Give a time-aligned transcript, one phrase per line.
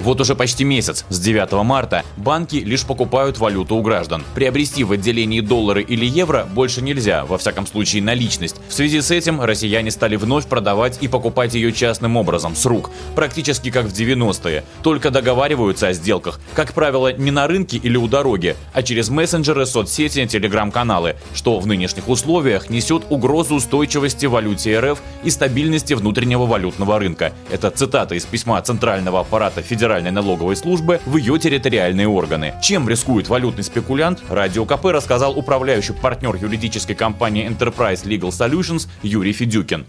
[0.00, 4.22] Вот уже почти месяц, с 9 марта, банки лишь покупают валюту у граждан.
[4.34, 8.56] Приобрести в отделении доллары или евро больше нельзя, во всяком случае наличность.
[8.68, 12.90] В связи с этим россияне стали вновь продавать и покупать ее частным образом, с рук,
[13.16, 14.62] практически как в 90-е.
[14.82, 19.66] Только договариваются о сделках, как правило, не на рынке или у дороги, а через мессенджеры,
[19.66, 27.00] соцсети, телеграм-каналы, что в нынешних условиях несет угрозу устойчивости валюте РФ и стабильности внутреннего валютного
[27.00, 27.32] рынка.
[27.50, 32.52] Это цитата из письма Центрального аппарата Федерации Федеральной налоговой службы в ее территориальные органы.
[32.62, 39.32] Чем рискует валютный спекулянт, Радио КП рассказал управляющий партнер юридической компании Enterprise Legal Solutions Юрий
[39.32, 39.86] Федюкин.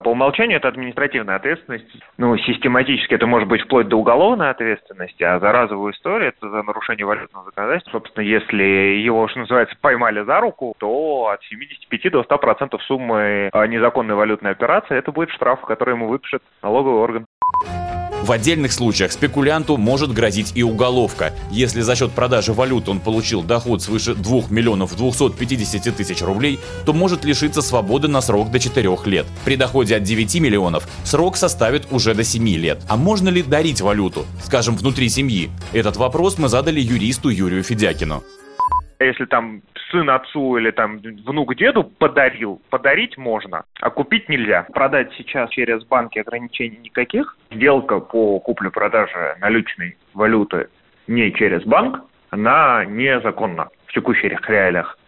[0.00, 1.86] По умолчанию это административная ответственность.
[2.18, 6.62] Ну, систематически это может быть вплоть до уголовной ответственности, а за разовую историю это за
[6.62, 7.92] нарушение валютного законодательства.
[7.92, 8.62] Собственно, если
[9.02, 14.50] его, что называется, поймали за руку, то от 75 до 100% суммы а, незаконной валютной
[14.50, 17.26] операции это будет штраф, который ему выпишет налоговый орган.
[18.26, 21.32] В отдельных случаях спекулянту может грозить и уголовка.
[21.52, 26.92] Если за счет продажи валюты он получил доход свыше 2 миллионов 250 тысяч рублей, то
[26.92, 29.26] может лишиться свободы на срок до 4 лет.
[29.44, 32.78] При доходе от 9 миллионов срок составит уже до 7 лет.
[32.88, 35.48] А можно ли дарить валюту, скажем, внутри семьи?
[35.72, 38.24] Этот вопрос мы задали юристу Юрию Федякину.
[38.98, 44.66] Если там сын отцу или там внук деду подарил, подарить можно, а купить нельзя.
[44.72, 47.36] Продать сейчас через банки ограничений никаких.
[47.50, 50.68] Сделка по купле-продаже наличной валюты
[51.06, 54.98] не через банк, она незаконна в текущих реалиях.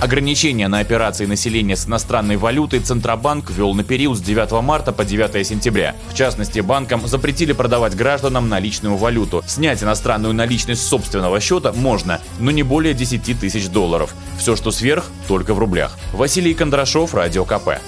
[0.00, 5.04] Ограничения на операции населения с иностранной валютой Центробанк ввел на период с 9 марта по
[5.04, 5.96] 9 сентября.
[6.10, 9.42] В частности, банкам запретили продавать гражданам наличную валюту.
[9.48, 14.14] Снять иностранную наличность с собственного счета можно, но не более 10 тысяч долларов.
[14.38, 15.98] Все, что сверх, только в рублях.
[16.12, 17.80] Василий Кондрашов, Радио КП.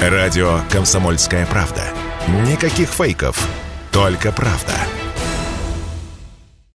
[0.00, 1.82] Радио «Комсомольская правда».
[2.46, 3.48] Никаких фейков,
[3.90, 4.74] только правда.